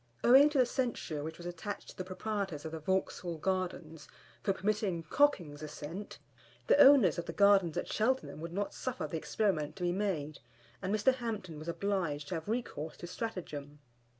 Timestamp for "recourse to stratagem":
12.47-13.77